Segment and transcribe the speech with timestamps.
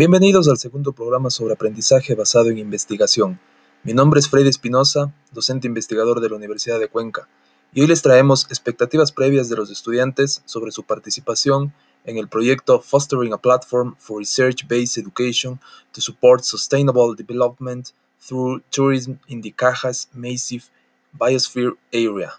[0.00, 3.38] Bienvenidos al segundo programa sobre aprendizaje basado en investigación.
[3.82, 7.28] Mi nombre es Freddy Espinosa, docente investigador de la Universidad de Cuenca,
[7.74, 11.74] y hoy les traemos expectativas previas de los estudiantes sobre su participación
[12.06, 15.60] en el proyecto Fostering a Platform for Research-Based Education
[15.92, 17.92] to Support Sustainable Development
[18.26, 20.64] through Tourism in the Cajas Massive
[21.12, 22.32] Biosphere Area.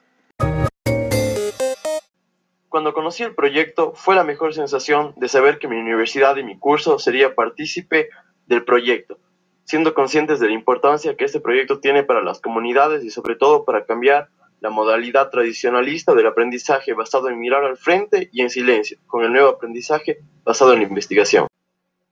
[2.71, 6.57] Cuando conocí el proyecto fue la mejor sensación de saber que mi universidad y mi
[6.57, 8.07] curso sería partícipe
[8.45, 9.17] del proyecto,
[9.66, 13.66] siendo conscientes de la importancia que este proyecto tiene para las comunidades y sobre todo
[13.66, 14.30] para cambiar
[14.61, 19.33] la modalidad tradicionalista del aprendizaje basado en mirar al frente y en silencio, con el
[19.33, 21.47] nuevo aprendizaje basado en la investigación.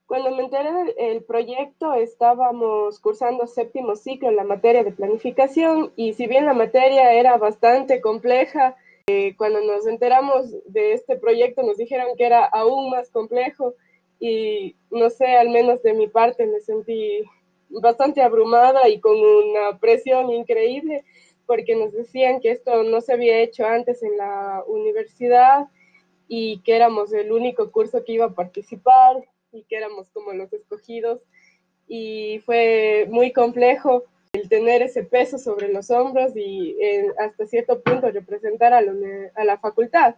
[0.04, 6.12] Cuando me enteré del proyecto, estábamos cursando séptimo ciclo en la materia de planificación y
[6.12, 8.76] si bien la materia era bastante compleja,
[9.10, 13.74] eh, cuando nos enteramos de este proyecto nos dijeron que era aún más complejo
[14.20, 17.22] y no sé, al menos de mi parte me sentí
[17.68, 21.04] bastante abrumada y con una presión increíble
[21.46, 25.66] porque nos decían que esto no se había hecho antes en la universidad
[26.28, 29.16] y que éramos el único curso que iba a participar
[29.50, 31.20] y que éramos como los escogidos.
[31.88, 37.80] Y fue muy complejo el tener ese peso sobre los hombros y eh, hasta cierto
[37.80, 40.14] punto representar a, la facultad.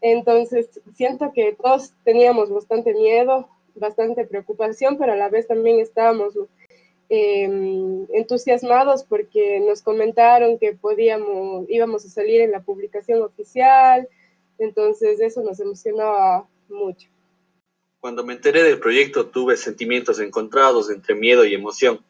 [0.00, 6.34] Entonces, siento que todos teníamos bastante miedo, bastante preocupación, pero a la vez también estábamos
[7.08, 14.08] em, entusiasmados porque nos comentaron que podíamos, íbamos a salir en la publicación oficial,
[14.58, 17.08] entonces eso nos emocionaba mucho.
[17.98, 22.05] Cuando me enteré del proyecto tuve sentimientos encontrados entre miedo y emoción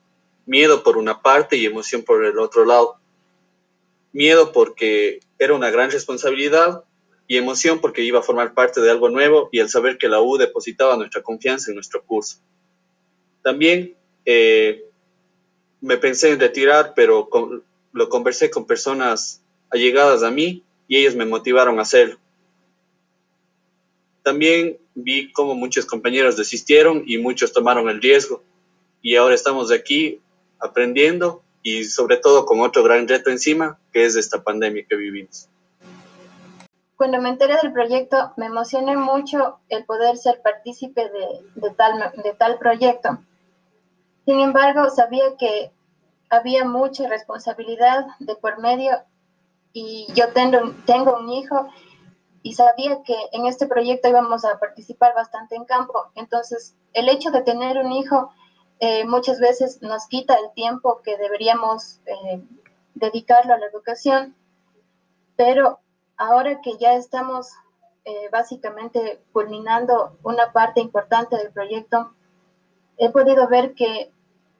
[0.47, 2.98] miedo por una parte y emoción por el otro lado.
[4.12, 6.84] Miedo porque era una gran responsabilidad
[7.27, 10.20] y emoción porque iba a formar parte de algo nuevo y el saber que la
[10.20, 12.39] U depositaba nuestra confianza en nuestro curso.
[13.42, 14.84] También eh,
[15.80, 17.28] me pensé en retirar, pero
[17.92, 22.18] lo conversé con personas allegadas a mí y ellos me motivaron a hacerlo.
[24.23, 28.42] También vi cómo muchos compañeros desistieron y muchos tomaron el riesgo
[29.02, 30.20] y ahora estamos aquí
[30.61, 35.48] aprendiendo y sobre todo con otro gran reto encima, que es esta pandemia que vivimos.
[36.96, 41.11] Cuando me enteré del proyecto, me emocioné mucho el poder ser partícipe
[41.56, 43.18] de, tal, de tal proyecto.
[44.24, 45.72] Sin embargo, sabía que
[46.30, 48.92] había mucha responsabilidad de por medio
[49.72, 51.68] y yo tengo, tengo un hijo
[52.42, 56.12] y sabía que en este proyecto íbamos a participar bastante en campo.
[56.14, 58.30] Entonces, el hecho de tener un hijo
[58.81, 62.42] eh, muchas veces nos quita el tiempo que deberíamos eh,
[62.95, 64.35] dedicarlo a la educación,
[65.37, 65.79] pero
[66.17, 67.48] ahora que ya estamos
[68.05, 72.13] eh, básicamente culminando una parte importante del proyecto,
[72.98, 74.11] he podido ver que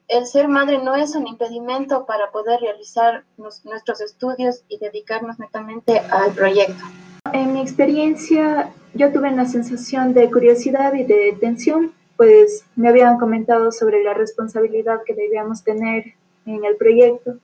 [0.07, 5.99] el ser madre no es un impedimento para poder realizar nuestros estudios y dedicarnos netamente
[5.99, 6.83] al proyecto.
[7.33, 13.19] En mi experiencia, yo tuve una sensación de curiosidad y de tensión pues me habían
[13.19, 17.35] comentado sobre la responsabilidad que debíamos tener en el proyecto.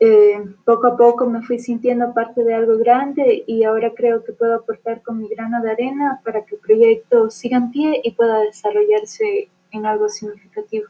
[0.00, 4.32] Eh, poco a poco me fui sintiendo parte de algo grande y ahora creo que
[4.32, 8.10] puedo aportar con mi grano de arena para que el proyecto siga en pie y
[8.10, 10.86] pueda desarrollarse en algo significativo.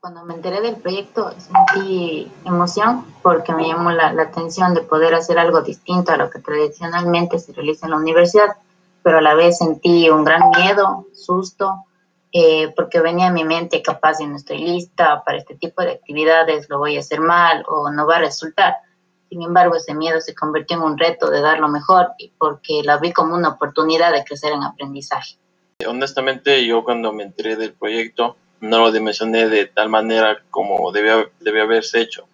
[0.00, 5.14] Cuando me enteré del proyecto sentí emoción porque me llamó la, la atención de poder
[5.14, 8.56] hacer algo distinto a lo que tradicionalmente se realiza en la universidad,
[9.02, 11.84] pero a la vez sentí un gran miedo, susto,
[12.32, 15.92] eh, porque venía a mi mente capaz si no estoy lista para este tipo de
[15.92, 18.76] actividades, lo voy a hacer mal o no va a resultar.
[19.28, 22.98] Sin embargo, ese miedo se convirtió en un reto de dar lo mejor porque la
[22.98, 25.36] vi como una oportunidad de crecer en aprendizaje.
[25.86, 31.28] Honestamente, yo cuando me enteré del proyecto no lo dimensioné de tal manera como debía,
[31.40, 32.26] debía haberse hecho.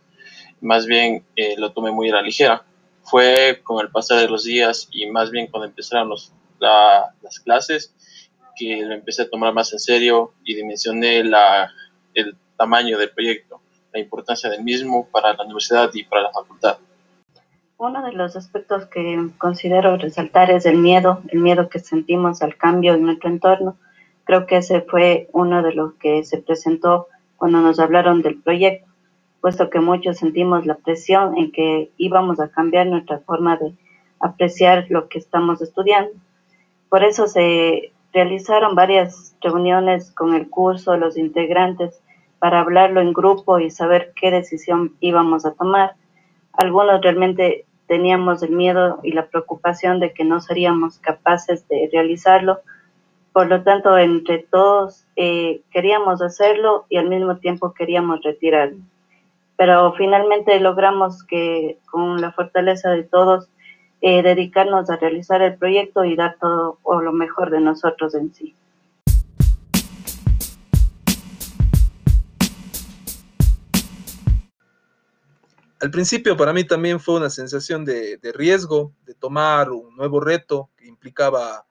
[0.60, 2.64] Más bien eh, lo tomé muy a la ligera.
[3.02, 7.94] Fue con el pasar de los días y más bien cuando empezaron los, las clases
[8.58, 11.70] que lo empecé a tomar más en serio y dimensioné la,
[12.14, 13.60] el tamaño del proyecto,
[13.92, 16.78] la importancia del mismo para la universidad y para la facultad.
[17.78, 22.56] Uno de los aspectos que considero resaltar es el miedo, el miedo que sentimos al
[22.56, 23.76] cambio en nuestro entorno.
[24.24, 27.06] Creo que ese fue uno de los que se presentó
[27.36, 28.90] cuando nos hablaron del proyecto,
[29.40, 33.72] puesto que muchos sentimos la presión en que íbamos a cambiar nuestra forma de
[34.18, 36.10] apreciar lo que estamos estudiando.
[36.88, 42.00] Por eso se Realizaron varias reuniones con el curso, los integrantes,
[42.38, 45.94] para hablarlo en grupo y saber qué decisión íbamos a tomar.
[46.52, 52.60] Algunos realmente teníamos el miedo y la preocupación de que no seríamos capaces de realizarlo
[53.32, 58.78] Por lo tanto, entre todos eh, queríamos hacerlo y al mismo tiempo queríamos retirarlo.
[59.56, 63.48] Pero finalmente logramos que con la fortaleza de todos
[64.00, 68.32] eh, dedicarnos a realizar el proyecto y dar todo o lo mejor de nosotros en
[68.32, 68.54] sí.
[75.80, 80.70] Al principio para mí también fue una sensación de, riesgo, de tomar un nuevo reto
[80.76, 81.66] que implicaba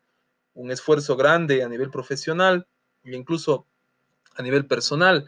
[0.54, 2.68] un esfuerzo grande a nivel profesional
[3.04, 3.68] e incluso
[4.38, 5.28] a nivel personal,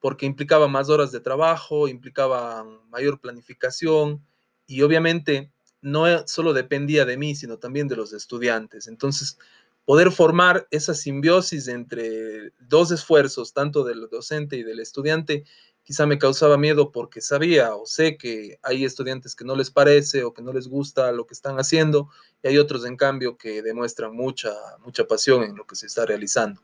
[0.00, 4.26] porque implicaba más horas de trabajo, implicaba mayor planificación
[4.66, 5.52] y obviamente
[5.86, 8.88] no solo dependía de mí, sino también de los estudiantes.
[8.88, 9.38] Entonces,
[9.84, 15.44] poder formar esa simbiosis entre dos esfuerzos, tanto del docente y del estudiante,
[15.84, 20.24] quizá me causaba miedo porque sabía o sé que hay estudiantes que no les parece
[20.24, 22.10] o que no les gusta lo que están haciendo
[22.42, 24.52] y hay otros en cambio que demuestran mucha,
[24.84, 26.60] mucha pasión en lo que se está realizando.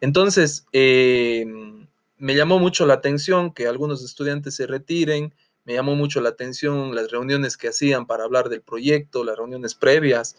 [0.00, 1.86] Entonces, em,
[2.16, 5.34] me llamó mucho la atención que algunos estudiantes se retiren,
[5.66, 9.74] me llamó mucho la atención las reuniones que hacían para hablar del proyecto, las reuniones
[9.74, 10.36] previas.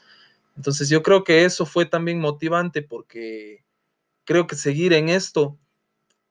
[0.55, 3.63] Entonces yo creo que eso fue también motivante porque
[4.23, 5.59] creo que seguir en esto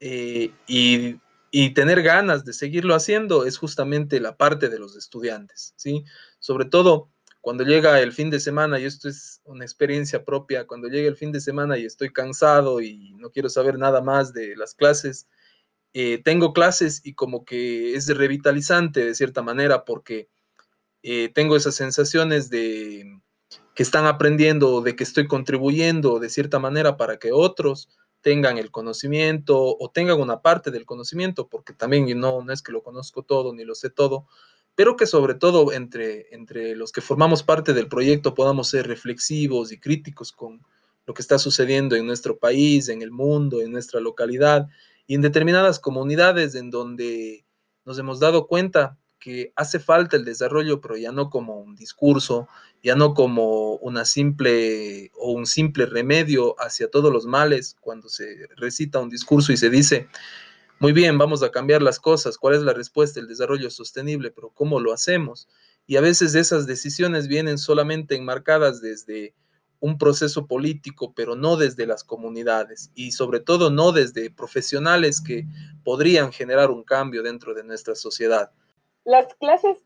[0.01, 1.21] eh, y
[1.59, 6.05] y tener ganas de seguirlo haciendo es justamente la parte de los estudiantes, ¿sí?
[6.39, 7.09] Sobre todo
[7.41, 11.17] cuando llega el fin de semana, y esto es una experiencia propia, cuando llega el
[11.17, 15.29] fin de semana y estoy cansado y no quiero saber nada más de las clases,
[15.99, 20.29] eh, tengo clases y como que es revitalizante de cierta manera porque
[21.03, 23.19] eh, tengo esas sensaciones de
[23.75, 27.89] que están aprendiendo, de que estoy contribuyendo de cierta manera para que otros
[28.21, 32.73] tengan el conocimiento o tengan una parte del conocimiento, porque también no, no es que
[32.73, 34.27] lo conozco todo ni lo sé todo,
[34.75, 39.73] pero que sobre todo entre, entre los que formamos parte del proyecto podamos ser reflexivos
[39.73, 40.61] y críticos con
[41.07, 44.69] lo que está sucediendo en nuestro país, en el mundo, en nuestra localidad
[45.07, 47.47] y en determinadas comunidades en donde
[47.85, 52.49] nos hemos dado cuenta que hace falta el desarrollo, pero ya no como un discurso,
[52.83, 58.49] ya no como una simple o un simple remedio hacia todos los males, cuando se
[58.57, 60.09] recita un discurso y se dice,
[60.79, 63.19] muy bien, vamos a cambiar las cosas, ¿cuál es la respuesta?
[63.19, 65.49] El desarrollo sostenible, pero ¿cómo lo hacemos?
[65.87, 69.35] Y a veces esas decisiones vienen solamente enmarcadas desde
[69.81, 75.45] un proceso político, pero no desde las comunidades y sobre todo no desde profesionales que
[75.85, 78.51] podrían generar un cambio dentro de nuestra sociedad.
[79.05, 79.79] Las clases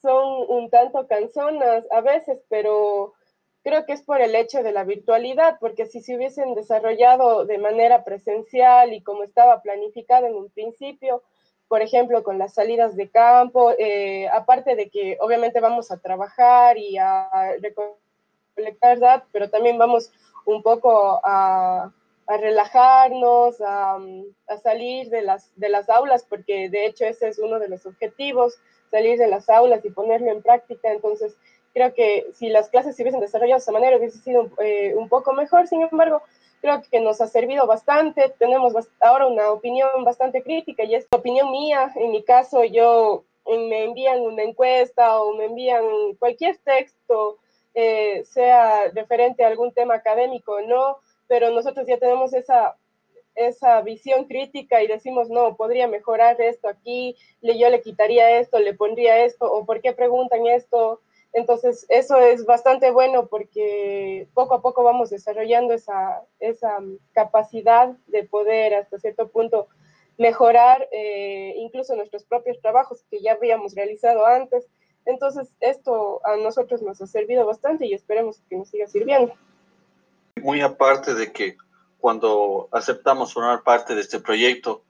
[0.00, 3.14] son un tanto canzonas a veces, pero
[3.62, 7.58] creo que es por el hecho de la virtualidad, porque si se hubiesen desarrollado de
[7.58, 11.22] manera presencial y como estaba planificado en un principio,
[11.68, 16.76] por ejemplo, con las salidas de campo, eh, aparte de que obviamente vamos a trabajar
[16.76, 17.30] y a
[18.56, 20.10] recolectar datos, pero también vamos
[20.44, 21.92] un poco a
[22.26, 23.98] a relajarnos, a,
[24.62, 28.58] salir de las, de las aulas, porque de hecho ese es uno de los objetivos,
[28.90, 30.92] salir de las aulas y ponerlo en práctica.
[30.92, 31.36] Entonces,
[31.72, 35.08] creo que si las clases se hubiesen desarrollado de esa manera, hubiese sido eh, un
[35.08, 35.66] poco mejor.
[35.66, 36.22] Sin embargo,
[36.60, 38.32] creo que nos ha servido bastante.
[38.38, 41.92] Tenemos ahora una opinión bastante crítica y es opinión mía.
[41.96, 45.84] En mi caso, yo me envían una encuesta o me envían
[46.18, 47.38] cualquier texto,
[47.74, 50.98] eh, sea referente a algún tema académico o no
[51.32, 52.76] pero nosotros ya tenemos esa,
[53.34, 58.74] esa visión crítica y decimos, no, podría mejorar esto aquí, yo le quitaría esto, le
[58.74, 61.00] pondría esto, o por qué preguntan esto.
[61.32, 66.76] Entonces, eso es bastante bueno porque poco a poco vamos desarrollando esa, esa
[67.12, 69.68] capacidad de poder hasta cierto punto
[70.18, 74.68] mejorar eh, incluso nuestros propios trabajos que ya habíamos realizado antes.
[75.04, 79.34] Entonces, esto a nosotros nos ha servido bastante y esperemos que nos siga sirviendo
[80.42, 81.56] muy aparte de que
[81.98, 84.82] cuando aceptamos formar parte de este proyecto,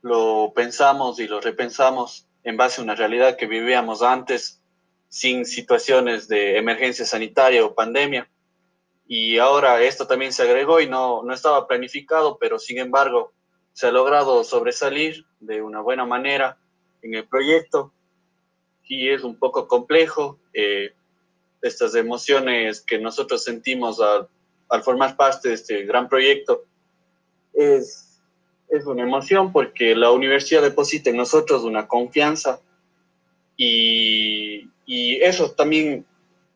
[0.00, 4.62] lo pensamos y lo repensamos en base a una realidad que vivíamos antes
[5.08, 8.28] sin situaciones de emergencia sanitaria o pandemia.
[9.06, 13.32] Y ahora esto también se agregó y no, no estaba planificado, pero sin embargo
[13.72, 16.58] se ha logrado sobresalir de una buena manera
[17.02, 17.92] en el proyecto
[18.88, 20.38] y es un poco complejo.
[20.52, 20.92] Eh,
[21.60, 24.28] estas emociones que nosotros sentimos al
[24.72, 26.64] al formar parte de este gran proyecto.
[27.52, 28.18] Es,
[28.70, 32.58] es una emoción porque la universidad deposita en nosotros una confianza
[33.54, 36.06] y, y eso también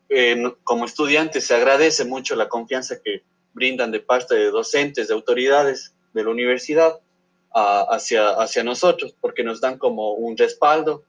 [0.09, 3.21] eh, como estudiantes se agradece mucho la confianza que
[3.53, 6.99] brindan de parte de docentes, de autoridades de la universidad
[7.53, 11.03] hacia, hacia nosotros, porque nos dan como un respaldo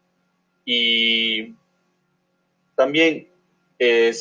[0.70, 1.54] y
[2.76, 3.26] también
[3.78, 4.12] eh,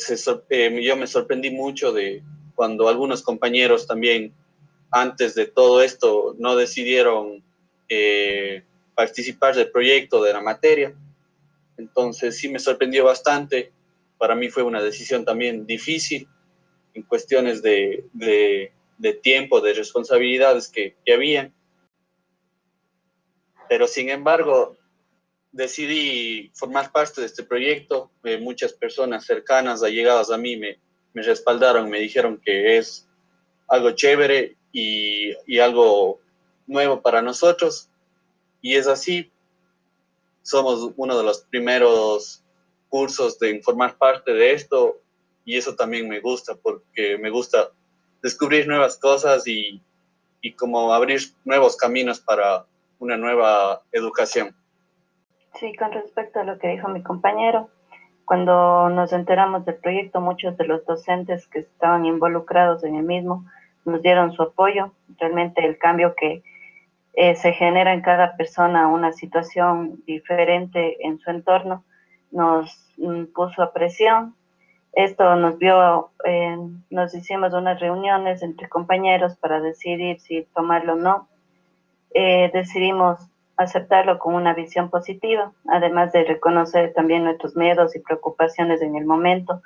[0.48, 2.22] eh, yo me sorprendí mucho de,
[2.54, 4.32] cuando algunos compañeros también
[4.90, 7.44] antes de todo esto no decidieron
[7.90, 8.62] eh,
[8.94, 10.94] participar del proyecto de la materia.
[11.76, 13.70] Entonces sí me sorprendió bastante.
[14.16, 16.26] Para mí fue una decisión también difícil
[16.94, 21.52] en cuestiones de, de, tiempo, de responsabilidades que, que había.
[23.68, 24.77] Pero sin embargo,
[25.52, 28.10] decidí formar parte de este proyecto.
[28.24, 30.78] Eh, muchas personas cercanas, allegadas a mí, me,
[31.14, 33.08] respaldaron, me dijeron que es
[33.66, 36.20] algo chévere y, y, algo
[36.66, 37.88] nuevo para nosotros.
[38.60, 39.32] Y es así,
[40.42, 42.44] somos uno de los primeros
[42.88, 45.00] cursos de formar parte de esto
[45.44, 47.70] y eso también me gusta porque me gusta
[48.22, 49.82] descubrir nuevas cosas y,
[50.40, 52.66] y como abrir nuevos caminos para
[52.98, 54.54] una nueva educación.
[55.58, 57.68] Sí, con respecto a lo que dijo mi compañero,
[58.24, 63.44] cuando nos enteramos del proyecto, muchos de los docentes que estaban involucrados en el mismo
[63.84, 64.92] nos dieron su apoyo.
[65.18, 66.44] Realmente el cambio que
[67.14, 71.84] eh, se genera en cada persona, una situación diferente en su entorno,
[72.30, 74.36] nos mm, puso a presión.
[74.92, 76.10] Esto nos vio,
[76.90, 81.28] nos hicimos unas reuniones entre compañeros para decidir si tomarlo o no.
[82.14, 83.18] Eh, decidimos
[83.58, 89.04] aceptarlo con una visión positiva, además de reconocer también nuestros miedos y preocupaciones en el
[89.04, 89.60] momento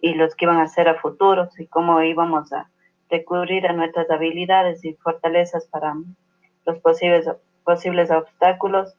[0.00, 2.70] y los que iban a ser a futuro y cómo íbamos a
[3.10, 5.94] recurrir a nuestras habilidades y fortalezas para
[6.64, 7.28] los posibles,
[7.64, 8.94] posibles obstáculos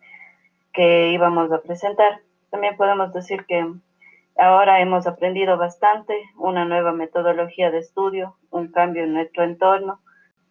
[0.73, 2.19] que íbamos a presentar.
[2.51, 3.65] También podemos decir que
[4.38, 10.01] ahora hemos aprendido bastante, una nueva metodología de estudio, un cambio en nuestro entorno.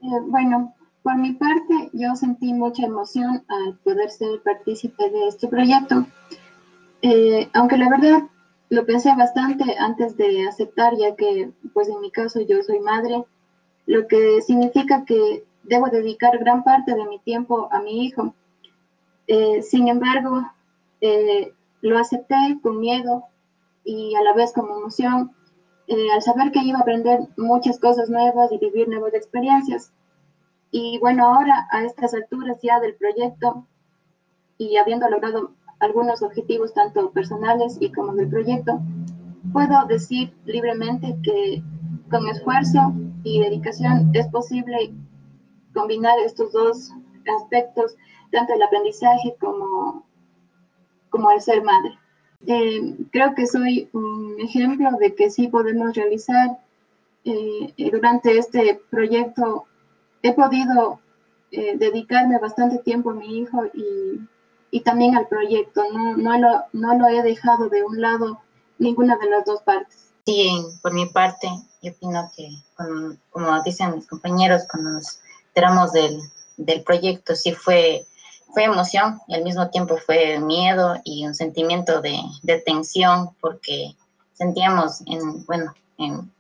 [0.00, 5.49] Eh, bueno, por mi parte, yo sentí mucha emoción al poder ser partícipe de este
[5.49, 6.06] proyecto,
[7.02, 8.23] eh, aunque la verdad
[8.68, 13.25] lo pensé bastante antes de aceptar, ya que, pues en mi caso, yo soy madre,
[13.87, 18.35] lo que significa que debo dedicar gran parte de mi tiempo a mi hijo.
[19.26, 20.42] Eh, sin embargo,
[21.00, 23.25] eh, lo acepté con miedo
[23.85, 25.32] y a la vez con emoción,
[26.14, 29.92] al saber que iba a aprender muchas cosas nuevas y vivir nuevas experiencias.
[30.72, 33.66] Y bueno, ahora a estas alturas ya del proyecto
[34.56, 38.80] y habiendo logrado algunos objetivos tanto personales y como del proyecto,
[39.52, 41.62] puedo decir libremente que
[42.10, 44.94] con esfuerzo y dedicación es posible
[45.74, 46.90] combinar estos dos
[47.38, 47.94] aspectos,
[48.30, 50.06] tanto el aprendizaje como,
[51.10, 51.98] como el ser madre.
[52.46, 56.58] Eh, creo que soy un ejemplo de que sí podemos realizar
[57.24, 59.66] eh, durante este proyecto
[60.22, 61.00] he podido
[61.50, 64.20] eh, dedicarme bastante tiempo a mi hijo y,
[64.70, 65.82] y también al proyecto.
[65.92, 68.40] No, no, lo, no lo he dejado de un lado
[68.78, 70.12] ninguna de las dos partes.
[70.24, 70.50] Sí,
[70.82, 71.48] por mi parte,
[71.82, 72.48] yo opino que,
[73.30, 76.20] como, dicen mis compañeros, cuando nos enteramos del,
[76.56, 78.06] del proyecto, sí fue,
[78.54, 83.96] fue emoción y al mismo tiempo fue miedo y un sentimiento de, de tensión porque
[84.34, 86.32] sentíamos en, bueno, en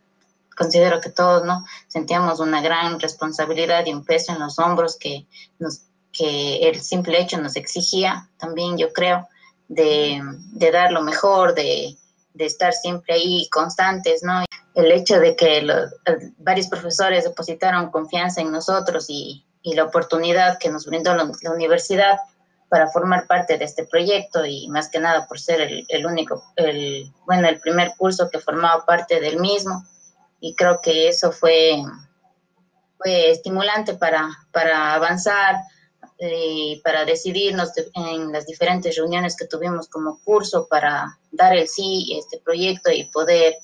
[0.56, 5.26] considero que todos no sentíamos una gran responsabilidad y un peso en los hombros que
[5.58, 5.82] nos
[6.12, 9.28] que el simple hecho nos exigía también yo creo
[9.68, 10.20] de,
[10.52, 11.96] de dar lo mejor de,
[12.34, 14.44] de, estar siempre ahí constantes no
[14.74, 15.90] el hecho de que los,
[16.38, 21.50] varios profesores depositaron confianza en nosotros y, y la oportunidad que nos brindó la, la,
[21.50, 22.18] universidad
[22.68, 26.42] para formar parte de este proyecto y más que nada por ser el, el único
[26.56, 29.86] el bueno el primer curso que formaba parte del mismo
[30.42, 31.82] y creo que eso fue,
[33.04, 35.56] estimulante para, para avanzar
[36.18, 41.66] y eh, para decidirnos en las diferentes reuniones que tuvimos como curso para dar el
[41.66, 43.56] sí a este proyecto y poder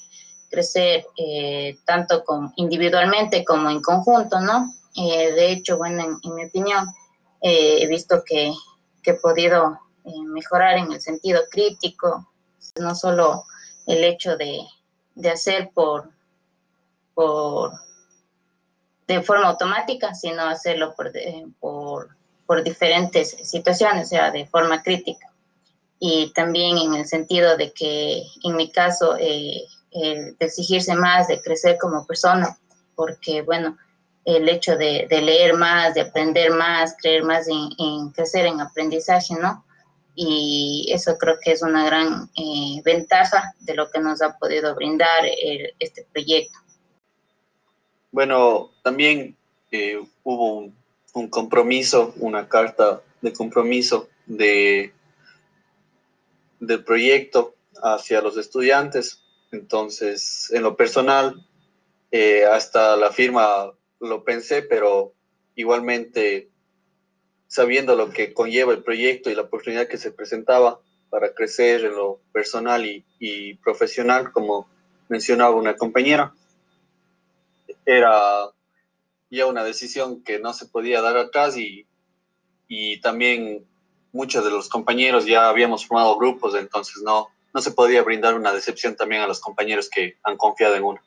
[0.50, 2.24] crecer eh, tanto
[2.56, 4.72] individualmente como en conjunto, ¿no?
[4.96, 6.86] Eh, de hecho, bueno, en, mi opinión,
[7.40, 8.52] he visto que,
[9.02, 9.78] que he podido
[10.26, 12.28] mejorar en el sentido crítico,
[12.80, 13.44] no solo
[13.86, 14.60] el hecho de,
[15.14, 16.10] de hacer por,
[17.18, 17.72] por,
[19.08, 21.10] de forma automática, sino hacerlo por,
[21.58, 25.26] por, por diferentes situaciones, o sea, de forma crítica.
[25.98, 31.42] Y también en el sentido de que, en mi caso, eh, de exigirse más, de
[31.42, 32.56] crecer como persona,
[32.94, 33.76] porque, bueno,
[34.24, 38.60] el hecho de, de leer más, de aprender más, creer más en, en, crecer en
[38.60, 39.64] aprendizaje, ¿no?
[40.14, 44.76] Y eso creo que es una gran eh, ventaja de lo que nos ha podido
[44.76, 46.56] brindar el, este proyecto.
[48.10, 49.36] Bueno, también
[49.70, 50.72] eh, hubo
[51.12, 54.92] un, compromiso, una carta de compromiso de,
[56.60, 59.22] del proyecto hacia los estudiantes.
[59.50, 61.44] Entonces, en lo personal,
[62.10, 65.12] Eh, hasta la firma lo pensé, pero
[65.56, 66.48] igualmente
[67.48, 71.94] sabiendo lo que conlleva el proyecto y la oportunidad que se presentaba para crecer en
[71.94, 74.68] lo personal y, profesional, como
[75.08, 76.32] mencionaba una compañera,
[77.88, 78.50] era
[79.30, 81.86] ya una decisión que no se podía dar atrás y,
[82.68, 83.66] y también
[84.12, 88.52] muchos de los compañeros ya habíamos formado grupos, entonces no, no se podía brindar una
[88.52, 91.00] decepción también a los compañeros que han confiado en uno.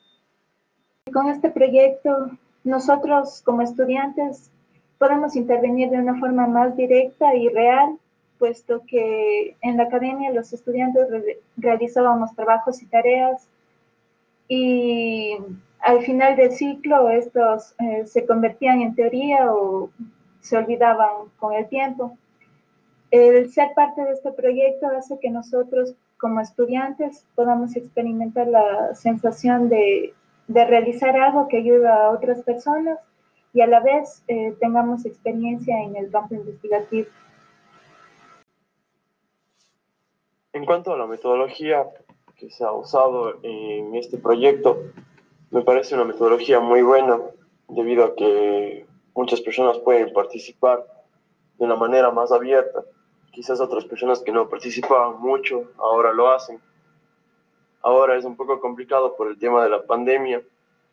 [1.12, 2.30] Con este proyecto,
[2.64, 4.50] nosotros como estudiantes
[4.98, 7.96] podemos intervenir de una forma más directa y real,
[8.38, 11.06] puesto que en la academia los estudiantes
[11.56, 13.46] realizábamos trabajos y tareas
[14.48, 15.36] y
[15.82, 19.90] al final del ciclo estos eh, se convertían en teoría o
[20.40, 22.16] se olvidaban con el tiempo.
[23.10, 29.68] El ser parte de este proyecto hace que nosotros como estudiantes podamos experimentar la sensación
[29.68, 30.14] de,
[30.48, 32.98] realizar algo que ayuda a otras personas
[33.52, 37.08] y a la vez eh, tengamos experiencia en el campo investigativo.
[40.52, 41.86] En cuanto a la metodología
[42.36, 44.78] que se ha usado en este proyecto,
[45.52, 47.20] me parece una metodología muy buena
[47.68, 50.84] debido a que muchas personas pueden participar
[51.58, 52.82] de una manera más abierta.
[53.32, 56.58] Quizás otras personas que no participaban mucho ahora lo hacen.
[57.82, 60.42] Ahora es un poco complicado por el tema de la pandemia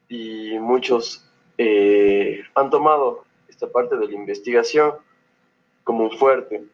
[0.09, 1.25] y muchos
[1.57, 4.93] eh, han tomado esta parte de la investigación
[5.85, 6.65] como un fuerte.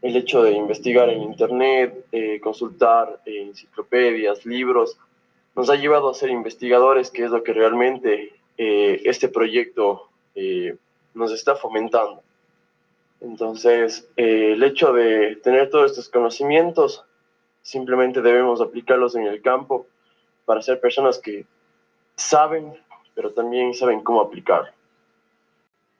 [0.00, 4.96] El hecho de investigar en Internet, eh, consultar enciclopedias, libros,
[5.54, 10.08] nos ha llevado a ser investigadores, que es lo que realmente eh, este proyecto
[11.14, 12.22] nos está fomentando.
[13.20, 17.04] Entonces, el hecho de tener todos estos conocimientos,
[17.60, 19.86] simplemente debemos aplicarlos en el campo
[20.46, 21.44] para ser personas que
[22.16, 22.74] saben
[23.14, 24.72] pero también saben cómo aplicar.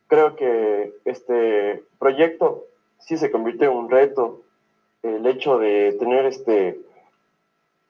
[0.06, 2.66] Creo que este proyecto
[2.98, 4.42] sí se convirtió en un reto.
[5.02, 6.80] El hecho de tener este,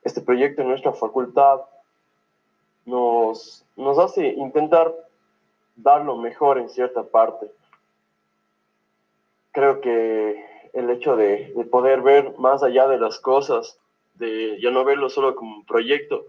[0.03, 1.61] este proyecto en nuestra facultad
[2.85, 4.93] nos, nos hace intentar
[5.77, 7.47] dar lo mejor en cierta parte.
[9.53, 13.79] Creo que el hecho de, de poder ver más allá de las cosas,
[14.15, 16.27] de ya no verlo solo como un proyecto,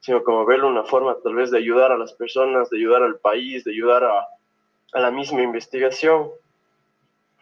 [0.00, 3.18] sino como verlo una forma tal vez de ayudar a las personas, de ayudar al
[3.18, 4.26] país, de ayudar a,
[4.92, 6.30] a la misma investigación.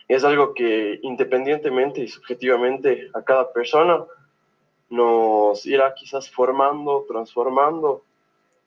[0.08, 4.04] Es algo que independientemente y subjetivamente a cada persona
[4.90, 8.04] nos irá quizás formando, transformando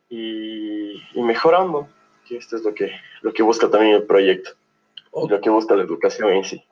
[0.10, 1.88] y, y mejorando,
[2.28, 4.52] que esto es lo que, lo que busca también el proyecto,
[5.14, 6.64] lo que busca la educación en sí.